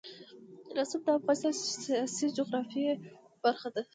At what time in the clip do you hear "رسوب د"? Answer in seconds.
0.75-1.09